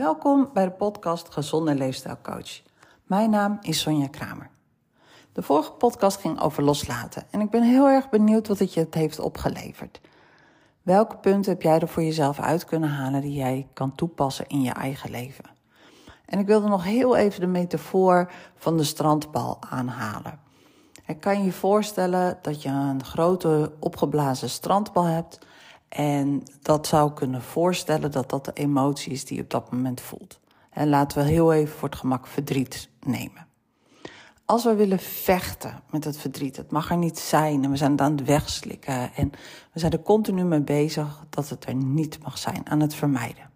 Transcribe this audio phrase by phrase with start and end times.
[0.00, 2.62] Welkom bij de podcast Gezonde Leefstijlcoach.
[3.04, 4.50] Mijn naam is Sonja Kramer.
[5.32, 8.86] De vorige podcast ging over loslaten en ik ben heel erg benieuwd wat het je
[8.90, 10.00] heeft opgeleverd.
[10.82, 14.62] Welke punten heb jij er voor jezelf uit kunnen halen die jij kan toepassen in
[14.62, 15.44] je eigen leven?
[16.24, 20.40] En ik wilde nog heel even de metafoor van de strandbal aanhalen.
[21.06, 25.38] Ik kan je voorstellen dat je een grote opgeblazen strandbal hebt
[25.90, 30.00] en dat zou kunnen voorstellen dat dat de emotie is die je op dat moment
[30.00, 30.40] voelt.
[30.70, 33.46] En laten we heel even voor het gemak verdriet nemen.
[34.44, 37.90] Als we willen vechten met het verdriet, het mag er niet zijn en we zijn
[37.90, 39.30] het aan het wegslikken en
[39.72, 43.50] we zijn er continu mee bezig dat het er niet mag zijn, aan het vermijden.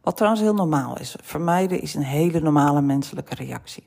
[0.00, 1.16] Wat trouwens heel normaal is.
[1.22, 3.84] Vermijden is een hele normale menselijke reactie.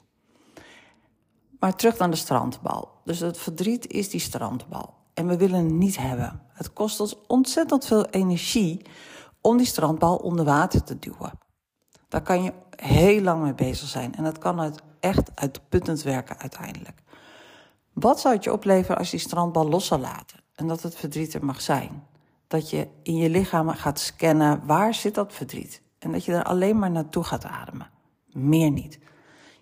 [1.60, 2.90] Maar terug naar de strandbal.
[3.04, 4.94] Dus het verdriet is die strandbal.
[5.16, 6.42] En we willen het niet hebben.
[6.48, 8.86] Het kost ons ontzettend veel energie
[9.42, 11.40] om die strandbal onder water te duwen.
[12.08, 14.16] Daar kan je heel lang mee bezig zijn.
[14.16, 17.02] En dat kan uit, echt uitputtend werken uiteindelijk.
[17.94, 20.40] Wat zou het je opleveren als je die strandbal los zou laten?
[20.56, 22.04] En dat het verdriet er mag zijn.
[22.48, 25.82] Dat je in je lichaam gaat scannen waar zit dat verdriet.
[26.00, 27.90] En dat je er alleen maar naartoe gaat ademen.
[28.32, 29.00] Meer niet.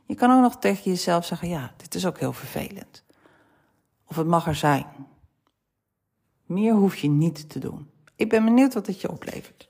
[0.05, 3.03] Je kan ook nog tegen jezelf zeggen: ja, dit is ook heel vervelend.
[4.07, 4.85] Of het mag er zijn.
[6.53, 7.89] Meer hoef je niet te doen.
[8.15, 9.69] Ik ben benieuwd wat het je oplevert.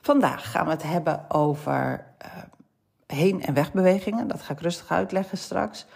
[0.00, 2.28] Vandaag gaan we het hebben over uh,
[3.06, 4.28] heen- en wegbewegingen.
[4.28, 5.86] Dat ga ik rustig uitleggen straks.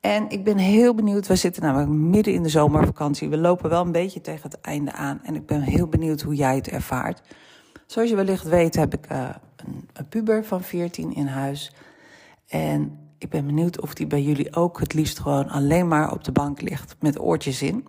[0.00, 1.26] En ik ben heel benieuwd.
[1.26, 3.28] We zitten namelijk midden in de zomervakantie.
[3.28, 5.20] We lopen wel een beetje tegen het einde aan.
[5.22, 7.22] En ik ben heel benieuwd hoe jij het ervaart.
[7.86, 11.74] Zoals je wellicht weet heb ik uh, een, een puber van 14 in huis.
[12.46, 16.24] En ik ben benieuwd of die bij jullie ook het liefst gewoon alleen maar op
[16.24, 17.86] de bank ligt met oortjes in.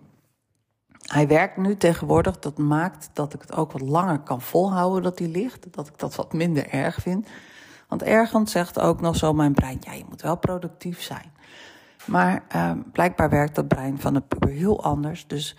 [1.02, 5.18] Hij werkt nu tegenwoordig, dat maakt dat ik het ook wat langer kan volhouden dat
[5.18, 5.72] hij ligt.
[5.72, 7.28] Dat ik dat wat minder erg vind.
[7.88, 11.32] Want ergens zegt ook nog zo mijn brein, ja, je moet wel productief zijn.
[12.04, 15.26] Maar uh, blijkbaar werkt dat brein van de puber heel anders.
[15.26, 15.56] Dus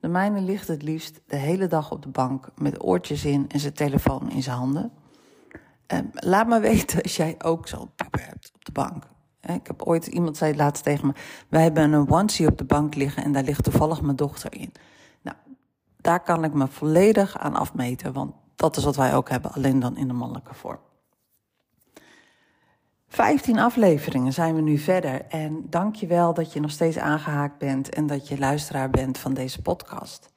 [0.00, 3.60] de mijne ligt het liefst de hele dag op de bank met oortjes in en
[3.60, 4.92] zijn telefoon in zijn handen.
[5.92, 9.04] Uh, laat me weten als jij ook zo'n puber hebt op de bank.
[9.40, 11.12] Ik heb ooit, iemand zei laatst tegen me,
[11.48, 14.72] wij hebben een onesie op de bank liggen en daar ligt toevallig mijn dochter in.
[16.06, 19.80] Daar kan ik me volledig aan afmeten, want dat is wat wij ook hebben, alleen
[19.80, 20.78] dan in de mannelijke vorm.
[23.08, 27.58] Vijftien afleveringen zijn we nu verder en dank je wel dat je nog steeds aangehaakt
[27.58, 30.32] bent en dat je luisteraar bent van deze podcast.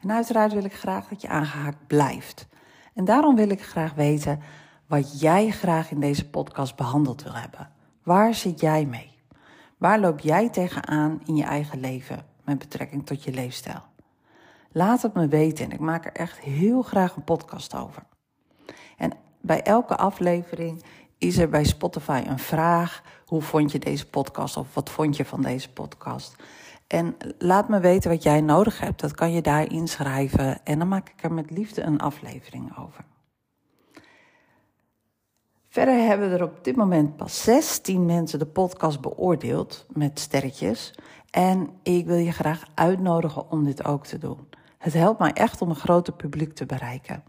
[0.00, 2.46] En uiteraard wil ik graag dat je aangehaakt blijft.
[2.94, 4.40] En daarom wil ik graag weten
[4.86, 7.70] wat jij graag in deze podcast behandeld wil hebben.
[8.02, 9.18] Waar zit jij mee?
[9.78, 13.91] Waar loop jij tegenaan in je eigen leven met betrekking tot je leefstijl?
[14.72, 18.02] Laat het me weten en ik maak er echt heel graag een podcast over.
[18.96, 20.82] En bij elke aflevering
[21.18, 23.02] is er bij Spotify een vraag.
[23.26, 26.36] Hoe vond je deze podcast of wat vond je van deze podcast?
[26.86, 29.00] En laat me weten wat jij nodig hebt.
[29.00, 33.04] Dat kan je daar inschrijven en dan maak ik er met liefde een aflevering over.
[35.68, 40.94] Verder hebben er op dit moment pas 16 mensen de podcast beoordeeld met sterretjes.
[41.30, 44.48] En ik wil je graag uitnodigen om dit ook te doen.
[44.82, 47.22] Het helpt mij echt om een groter publiek te bereiken.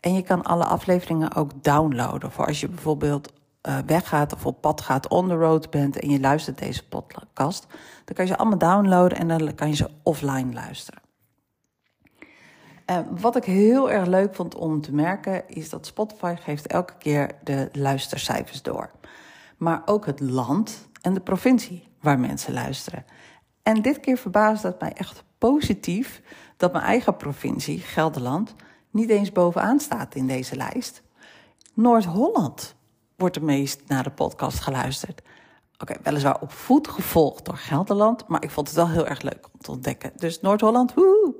[0.00, 2.32] En je kan alle afleveringen ook downloaden.
[2.32, 3.32] Voor als je bijvoorbeeld
[3.68, 7.66] uh, weggaat of op pad gaat, on the road bent en je luistert deze podcast.
[8.04, 11.02] Dan kan je ze allemaal downloaden en dan kan je ze offline luisteren.
[12.90, 16.94] Uh, wat ik heel erg leuk vond om te merken is dat Spotify geeft elke
[16.98, 18.90] keer de luistercijfers door.
[19.56, 23.04] Maar ook het land en de provincie waar mensen luisteren.
[23.62, 26.22] En dit keer verbaasde het mij echt positief
[26.56, 28.54] dat mijn eigen provincie, Gelderland,
[28.90, 31.02] niet eens bovenaan staat in deze lijst.
[31.74, 32.74] Noord-Holland
[33.16, 35.22] wordt het meest naar de podcast geluisterd.
[35.78, 39.48] Oké, weliswaar op voet gevolgd door Gelderland, maar ik vond het wel heel erg leuk
[39.52, 40.12] om te ontdekken.
[40.16, 41.34] Dus Noord-Holland, woe!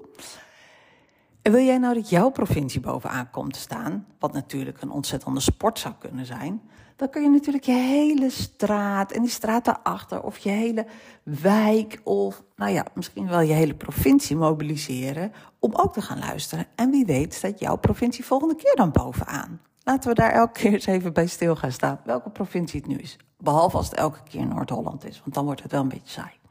[1.44, 5.40] En wil jij nou dat jouw provincie bovenaan komt te staan, wat natuurlijk een ontzettende
[5.40, 6.62] sport zou kunnen zijn,
[6.96, 10.86] dan kun je natuurlijk je hele straat en die straat daarachter of je hele
[11.22, 16.66] wijk of nou ja, misschien wel je hele provincie mobiliseren om ook te gaan luisteren.
[16.74, 19.60] En wie weet staat jouw provincie volgende keer dan bovenaan.
[19.82, 22.96] Laten we daar elke keer eens even bij stil gaan staan, welke provincie het nu
[22.96, 23.16] is.
[23.38, 26.42] Behalve als het elke keer Noord-Holland is, want dan wordt het wel een beetje saai.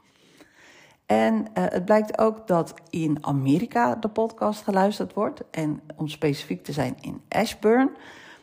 [1.06, 5.42] En uh, het blijkt ook dat in Amerika de podcast geluisterd wordt.
[5.50, 7.90] En om specifiek te zijn in Ashburn.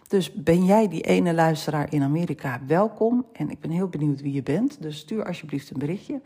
[0.07, 3.25] Dus ben jij die ene luisteraar in Amerika, welkom.
[3.33, 4.81] En ik ben heel benieuwd wie je bent.
[4.81, 6.21] Dus stuur alsjeblieft een berichtje.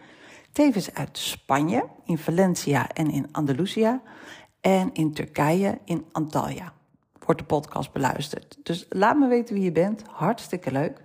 [0.51, 4.01] Tevens uit Spanje, in Valencia en in Andalusia.
[4.61, 6.73] En in Turkije, in Antalya.
[7.25, 8.57] wordt de podcast beluisterd.
[8.63, 10.03] Dus laat me weten wie je bent.
[10.07, 11.03] Hartstikke leuk.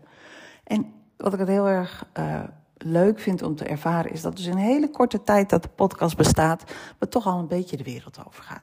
[0.65, 2.43] En wat ik het heel erg uh,
[2.83, 5.69] leuk vind om te ervaren, is dat dus in een hele korte tijd dat de
[5.69, 6.65] podcast bestaat,
[6.99, 8.63] we toch al een beetje de wereld over gaan.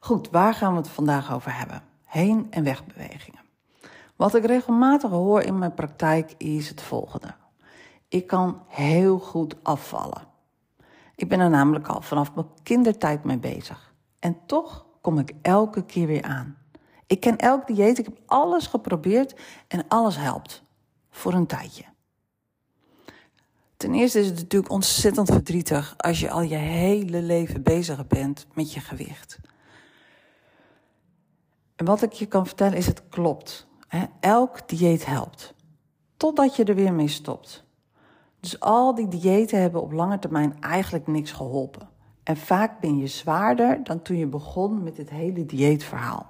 [0.00, 1.82] Goed, waar gaan we het vandaag over hebben?
[2.04, 3.40] Heen- en wegbewegingen.
[4.16, 7.34] Wat ik regelmatig hoor in mijn praktijk is het volgende.
[8.08, 10.22] Ik kan heel goed afvallen.
[11.14, 13.94] Ik ben er namelijk al vanaf mijn kindertijd mee bezig.
[14.18, 16.56] En toch kom ik elke keer weer aan.
[17.06, 19.34] Ik ken elk dieet, ik heb alles geprobeerd
[19.68, 20.62] en alles helpt.
[21.10, 21.84] Voor een tijdje.
[23.76, 28.46] Ten eerste is het natuurlijk ontzettend verdrietig als je al je hele leven bezig bent
[28.54, 29.38] met je gewicht.
[31.76, 33.66] En wat ik je kan vertellen is, het klopt.
[34.20, 35.54] Elk dieet helpt.
[36.16, 37.64] Totdat je er weer mee stopt.
[38.40, 41.88] Dus al die diëten hebben op lange termijn eigenlijk niks geholpen.
[42.22, 46.26] En vaak ben je zwaarder dan toen je begon met dit hele dieetverhaal.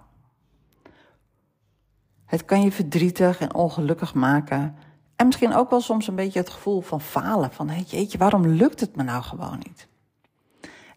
[2.24, 4.76] Het kan je verdrietig en ongelukkig maken.
[5.16, 7.52] En misschien ook wel soms een beetje het gevoel van falen.
[7.52, 9.88] Van hey, jeetje, waarom lukt het me nou gewoon niet?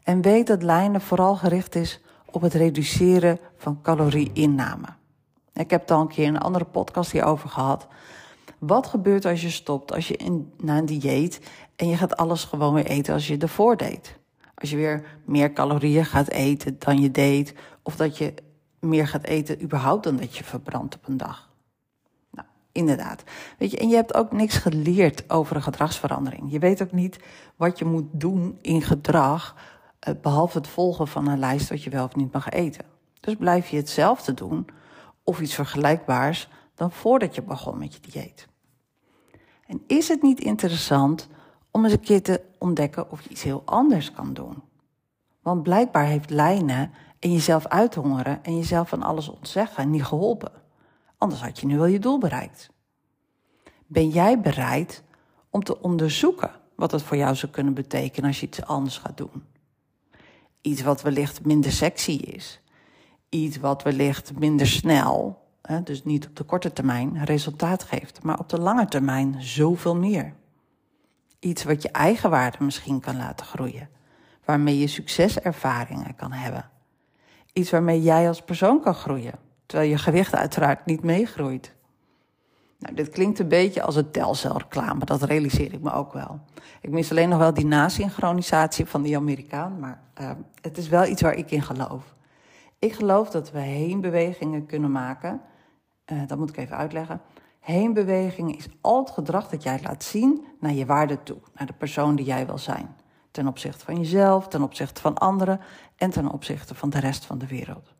[0.03, 4.87] En weet dat lijnen vooral gericht is op het reduceren van calorieinname.
[5.53, 7.87] Ik heb het al een keer in een andere podcast hierover gehad.
[8.59, 11.41] Wat gebeurt als je stopt, als je in, na een dieet
[11.75, 14.17] en je gaat alles gewoon weer eten als je ervoor deed?
[14.55, 18.33] Als je weer meer calorieën gaat eten dan je deed, of dat je
[18.79, 21.48] meer gaat eten überhaupt dan dat je verbrandt op een dag.
[22.79, 23.23] Inderdaad.
[23.57, 26.51] Weet je, en je hebt ook niks geleerd over een gedragsverandering.
[26.51, 27.19] Je weet ook niet
[27.55, 29.55] wat je moet doen in gedrag,
[29.99, 32.85] eh, behalve het volgen van een lijst wat je wel of niet mag eten.
[33.19, 34.67] Dus blijf je hetzelfde doen,
[35.23, 38.47] of iets vergelijkbaars, dan voordat je begon met je dieet.
[39.67, 41.27] En is het niet interessant
[41.71, 44.63] om eens een keer te ontdekken of je iets heel anders kan doen?
[45.41, 50.67] Want blijkbaar heeft lijnen en jezelf uithongeren en jezelf van alles ontzeggen niet geholpen.
[51.19, 52.69] Anders had je nu wel je doel bereikt.
[53.87, 55.03] Ben jij bereid
[55.49, 59.17] om te onderzoeken wat het voor jou zou kunnen betekenen als je iets anders gaat
[59.17, 59.43] doen?
[60.61, 62.61] Iets wat wellicht minder sexy is.
[63.29, 65.41] Iets wat wellicht minder snel,
[65.83, 70.33] dus niet op de korte termijn, resultaat geeft, maar op de lange termijn zoveel meer.
[71.39, 73.89] Iets wat je eigenwaarde misschien kan laten groeien,
[74.45, 76.69] waarmee je succeservaringen kan hebben.
[77.53, 79.39] Iets waarmee jij als persoon kan groeien,
[79.69, 81.73] terwijl je gewicht uiteraard niet meegroeit.
[82.79, 86.39] Nou, dit klinkt een beetje als een telcelreclame, dat realiseer ik me ook wel.
[86.81, 90.31] Ik mis alleen nog wel die nasynchronisatie van die Amerikaan, maar uh,
[90.61, 92.15] het is wel iets waar ik in geloof.
[92.79, 95.41] Ik geloof dat we heenbewegingen kunnen maken.
[96.11, 97.21] Uh, dat moet ik even uitleggen.
[97.59, 101.73] Heenbewegingen is al het gedrag dat jij laat zien naar je waarde toe, naar de
[101.73, 102.95] persoon die jij wil zijn.
[103.31, 105.59] Ten opzichte van jezelf, ten opzichte van anderen
[105.95, 107.97] en ten opzichte van de rest van de wereld.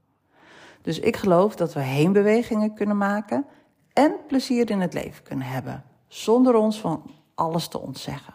[0.82, 3.46] Dus ik geloof dat we heenbewegingen kunnen maken
[3.94, 8.34] en plezier in het leven kunnen hebben, zonder ons van alles te ontzeggen.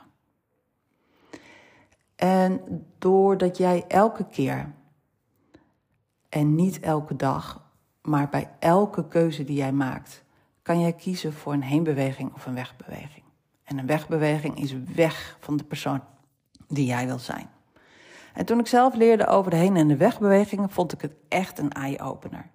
[2.16, 2.60] En
[2.98, 4.74] doordat jij elke keer
[6.28, 7.62] en niet elke dag,
[8.02, 10.24] maar bij elke keuze die jij maakt,
[10.62, 13.24] kan jij kiezen voor een heenbeweging of een wegbeweging.
[13.64, 16.00] En een wegbeweging is weg van de persoon
[16.68, 17.48] die jij wil zijn.
[18.34, 21.58] En toen ik zelf leerde over de heen- en de wegbewegingen, vond ik het echt
[21.58, 22.50] een eye-opener.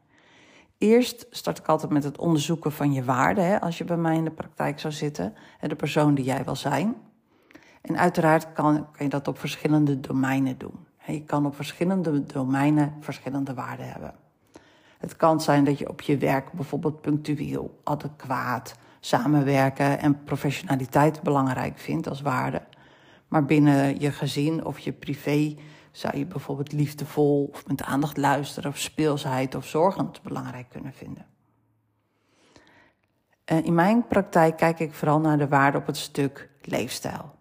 [0.77, 4.15] Eerst start ik altijd met het onderzoeken van je waarde, hè, als je bij mij
[4.15, 6.95] in de praktijk zou zitten, en de persoon die jij wil zijn.
[7.81, 10.87] En uiteraard kan, kan je dat op verschillende domeinen doen.
[11.05, 14.13] Je kan op verschillende domeinen verschillende waarden hebben.
[14.97, 21.77] Het kan zijn dat je op je werk bijvoorbeeld punctueel, adequaat, samenwerken en professionaliteit belangrijk
[21.77, 22.61] vindt als waarde.
[23.27, 25.55] Maar binnen je gezin of je privé
[25.91, 31.25] zou je bijvoorbeeld liefdevol of met aandacht luisteren of speelsheid of zorgend belangrijk kunnen vinden.
[33.45, 37.31] In mijn praktijk kijk ik vooral naar de waarde op het stuk leefstijl.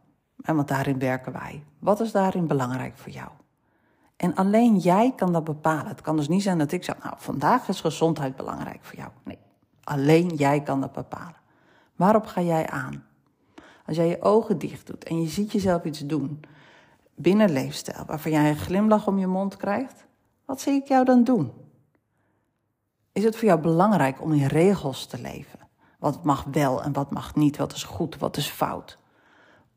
[0.42, 1.64] En want daarin werken wij.
[1.78, 3.28] Wat is daarin belangrijk voor jou?
[4.16, 5.86] En alleen jij kan dat bepalen.
[5.86, 9.10] Het kan dus niet zijn dat ik zeg, nou, vandaag is gezondheid belangrijk voor jou.
[9.24, 9.38] Nee,
[9.84, 11.36] alleen jij kan dat bepalen.
[11.96, 13.04] Waarop ga jij aan?
[13.86, 16.40] Als jij je ogen dicht doet en je ziet jezelf iets doen
[17.18, 20.06] binnen leefstijl waarvan jij een glimlach om je mond krijgt,
[20.44, 21.52] wat zie ik jou dan doen?
[23.12, 25.58] Is het voor jou belangrijk om in regels te leven?
[25.98, 27.56] Wat mag wel en wat mag niet?
[27.56, 28.98] Wat is goed, wat is fout?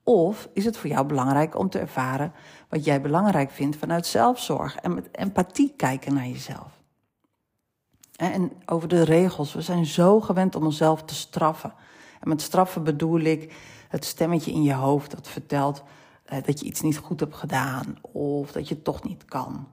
[0.04, 2.34] Of is het voor jou belangrijk om te ervaren
[2.70, 6.80] wat jij belangrijk vindt vanuit zelfzorg en met empathie kijken naar jezelf?
[8.16, 11.74] En over de regels, we zijn zo gewend om onszelf te straffen.
[12.20, 13.56] En met straffen bedoel ik
[13.90, 15.84] het stemmetje in je hoofd dat vertelt
[16.40, 19.68] dat je iets niet goed hebt gedaan of dat je het toch niet kan.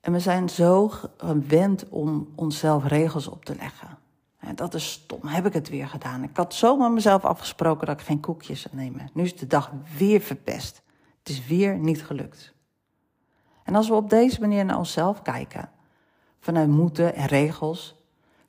[0.00, 3.98] En we zijn zo gewend om onszelf regels op te leggen.
[4.38, 6.22] En dat is stom, heb ik het weer gedaan.
[6.22, 9.10] Ik had zomaar mezelf afgesproken dat ik geen koekjes zou nemen.
[9.12, 10.82] Nu is de dag weer verpest.
[11.18, 12.54] Het is weer niet gelukt.
[13.62, 15.70] En als we op deze manier naar onszelf kijken,
[16.40, 17.94] vanuit moeten en regels,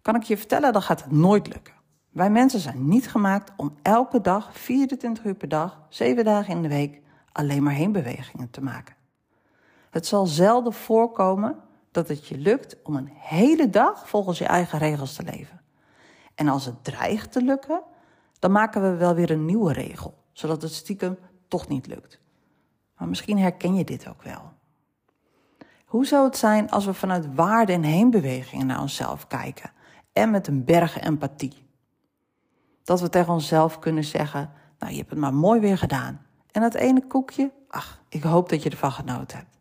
[0.02, 1.74] kan ik je vertellen, dan gaat het nooit lukken.
[2.16, 6.62] Wij mensen zijn niet gemaakt om elke dag, 24 uur per dag, 7 dagen in
[6.62, 8.96] de week, alleen maar heenbewegingen te maken.
[9.90, 11.56] Het zal zelden voorkomen
[11.92, 15.62] dat het je lukt om een hele dag volgens je eigen regels te leven.
[16.36, 17.82] En als het dreigt te lukken,
[18.40, 21.18] dan maken we wel weer een nieuwe regel, zodat het stiekem
[21.48, 22.20] toch niet lukt.
[22.98, 24.52] Maar misschien herken je dit ook wel.
[25.86, 29.72] Hoe zou het zijn als we vanuit waarde en heenbewegingen naar onszelf kijken
[30.14, 31.65] en met een berg empathie?
[32.86, 36.22] Dat we tegen onszelf kunnen zeggen: Nou, je hebt het maar mooi weer gedaan.
[36.52, 39.60] En dat ene koekje, ach, ik hoop dat je ervan genoten hebt.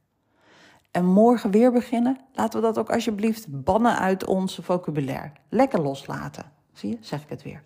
[0.90, 5.32] En morgen weer beginnen, laten we dat ook alsjeblieft bannen uit onze vocabulaire.
[5.48, 6.44] Lekker loslaten.
[6.72, 7.62] Zie je, zeg ik het weer.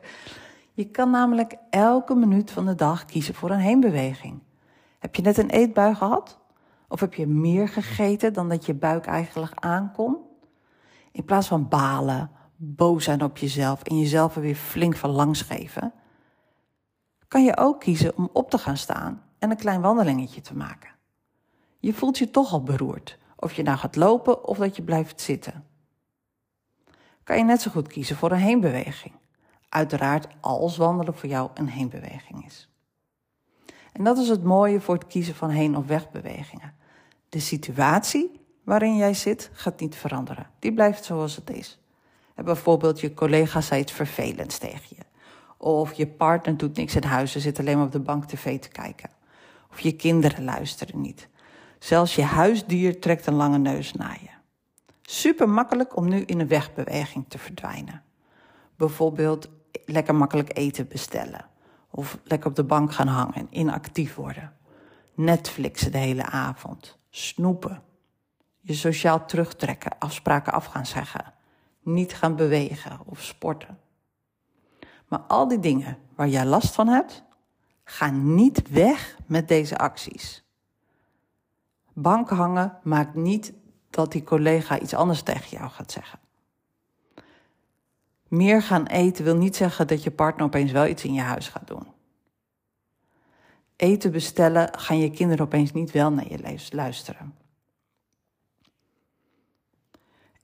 [0.80, 4.42] je kan namelijk elke minuut van de dag kiezen voor een heenbeweging.
[4.98, 6.38] Heb je net een eetbui gehad?
[6.88, 10.16] Of heb je meer gegeten dan dat je buik eigenlijk aankon?
[11.12, 15.42] In plaats van balen, boos zijn op jezelf en jezelf er weer flink van langs
[15.42, 15.92] geven,
[17.28, 20.90] kan je ook kiezen om op te gaan staan en een klein wandelingetje te maken.
[21.78, 25.20] Je voelt je toch al beroerd, of je nou gaat lopen of dat je blijft
[25.20, 25.64] zitten.
[27.22, 29.14] Kan je net zo goed kiezen voor een heenbeweging.
[29.68, 32.68] Uiteraard als wandelen voor jou een heenbeweging is.
[33.92, 36.74] En dat is het mooie voor het kiezen van heen- of wegbewegingen.
[37.28, 40.50] De situatie waarin jij zit gaat niet veranderen.
[40.58, 41.78] Die blijft zoals het is.
[42.44, 45.02] Bijvoorbeeld je collega zei iets vervelends tegen je.
[45.56, 48.60] Of je partner doet niks in huis en zit alleen maar op de bank tv
[48.60, 49.10] te kijken.
[49.70, 51.28] Of je kinderen luisteren niet.
[51.78, 54.28] Zelfs je huisdier trekt een lange neus naar je.
[55.02, 58.02] Super makkelijk om nu in een wegbeweging te verdwijnen.
[58.76, 59.48] Bijvoorbeeld
[59.84, 61.46] lekker makkelijk eten bestellen.
[61.90, 64.52] Of lekker op de bank gaan hangen en inactief worden.
[65.14, 66.98] Netflixen de hele avond.
[67.10, 67.82] Snoepen.
[68.60, 71.34] Je sociaal terugtrekken, afspraken af gaan zeggen.
[71.86, 73.78] Niet gaan bewegen of sporten.
[75.08, 77.22] Maar al die dingen waar jij last van hebt,
[77.84, 80.44] gaan niet weg met deze acties.
[81.92, 83.52] Bank hangen maakt niet
[83.90, 86.18] dat die collega iets anders tegen jou gaat zeggen.
[88.28, 91.48] Meer gaan eten wil niet zeggen dat je partner opeens wel iets in je huis
[91.48, 91.86] gaat doen.
[93.76, 97.34] Eten bestellen gaan je kinderen opeens niet wel naar je luisteren.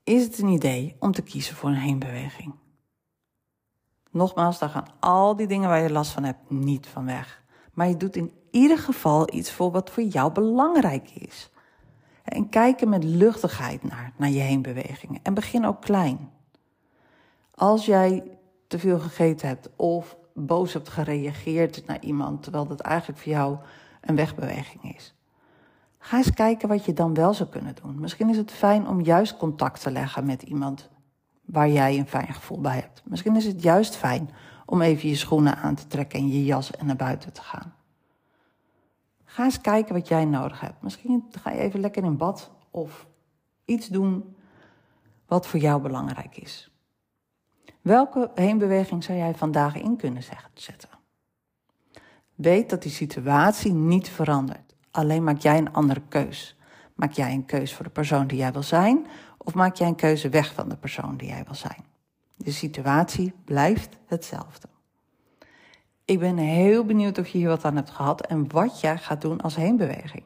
[0.05, 2.55] Is het een idee om te kiezen voor een heenbeweging?
[4.11, 7.43] Nogmaals, daar gaan al die dingen waar je last van hebt niet van weg.
[7.73, 11.51] Maar je doet in ieder geval iets voor wat voor jou belangrijk is.
[12.25, 15.21] En kijk er met luchtigheid naar, naar je heenbewegingen.
[15.23, 16.31] En begin ook klein.
[17.55, 23.21] Als jij te veel gegeten hebt of boos hebt gereageerd naar iemand, terwijl dat eigenlijk
[23.21, 23.57] voor jou
[24.01, 25.15] een wegbeweging is.
[26.05, 28.01] Ga eens kijken wat je dan wel zou kunnen doen.
[28.01, 30.91] Misschien is het fijn om juist contact te leggen met iemand
[31.45, 33.03] waar jij een fijn gevoel bij hebt.
[33.05, 34.31] Misschien is het juist fijn
[34.67, 37.75] om even je schoenen aan te trekken en je jas en naar buiten te gaan.
[39.25, 40.83] Ga eens kijken wat jij nodig hebt.
[40.83, 43.07] Misschien ga je even lekker in bad of
[43.65, 44.37] iets doen
[45.27, 46.71] wat voor jou belangrijk is.
[47.81, 50.23] Welke heenbeweging zou jij vandaag in kunnen
[50.55, 50.91] zetten?
[52.35, 54.72] Weet dat die situatie niet verandert.
[54.93, 56.57] Alleen maak jij een andere keus.
[56.95, 59.07] Maak jij een keus voor de persoon die jij wil zijn,
[59.39, 61.85] of maak jij een keuze weg van de persoon die jij wil zijn?
[62.37, 64.69] De situatie blijft hetzelfde.
[66.05, 69.21] Ik ben heel benieuwd of je hier wat aan hebt gehad en wat jij gaat
[69.21, 70.25] doen als heenbeweging.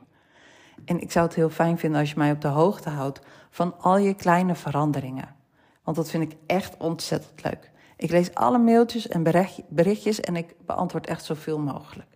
[0.85, 3.20] En ik zou het heel fijn vinden als je mij op de hoogte houdt
[3.50, 5.35] van al je kleine veranderingen.
[5.82, 7.70] Want dat vind ik echt ontzettend leuk.
[7.96, 9.23] Ik lees alle mailtjes en
[9.68, 12.15] berichtjes en ik beantwoord echt zoveel mogelijk.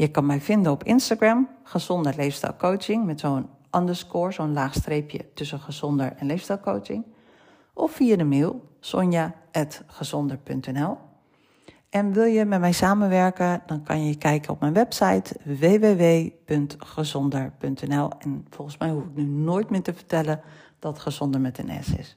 [0.00, 5.60] Je kan mij vinden op Instagram, gezonde leefstijlcoaching, met zo'n underscore, zo'n laag streepje tussen
[5.60, 7.04] gezonder en leefstijlcoaching.
[7.72, 10.98] Of via de mail sonja.gezonder.nl.
[11.90, 18.10] En wil je met mij samenwerken, dan kan je kijken op mijn website www.gezonder.nl.
[18.18, 20.40] En volgens mij hoef ik nu nooit meer te vertellen
[20.78, 22.16] dat gezonder met een S is.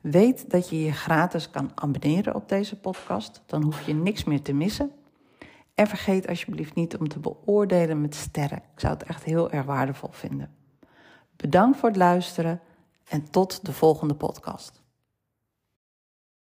[0.00, 3.42] Weet dat je je gratis kan abonneren op deze podcast.
[3.46, 4.90] Dan hoef je niks meer te missen.
[5.76, 8.58] En vergeet alsjeblieft niet om te beoordelen met sterren.
[8.58, 10.54] Ik zou het echt heel erg waardevol vinden.
[11.36, 12.60] Bedankt voor het luisteren
[13.08, 14.82] en tot de volgende podcast.